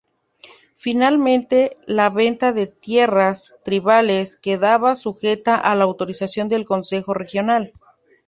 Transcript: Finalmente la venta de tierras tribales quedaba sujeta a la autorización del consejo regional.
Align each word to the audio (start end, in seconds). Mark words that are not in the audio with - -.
Finalmente 0.73 1.77
la 1.85 2.09
venta 2.09 2.53
de 2.53 2.65
tierras 2.65 3.59
tribales 3.63 4.35
quedaba 4.35 4.95
sujeta 4.95 5.55
a 5.55 5.75
la 5.75 5.83
autorización 5.83 6.49
del 6.49 6.65
consejo 6.65 7.13
regional. 7.13 7.71